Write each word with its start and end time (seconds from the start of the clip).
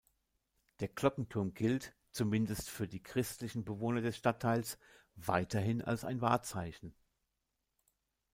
Der 0.79 0.87
Glockenturm 0.87 1.53
gilt, 1.53 1.95
zumindest 2.09 2.71
für 2.71 2.87
die 2.87 3.03
christlichen 3.03 3.63
Bewohner 3.63 4.01
des 4.01 4.17
Stadtteils, 4.17 4.79
weiterhin 5.15 5.83
als 5.83 6.05
ein 6.05 6.21
Wahrzeichen. 6.21 6.95